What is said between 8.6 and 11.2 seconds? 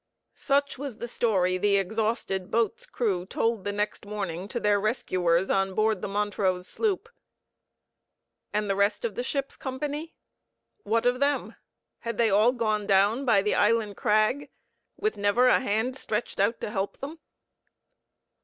the rest of the ship's company what of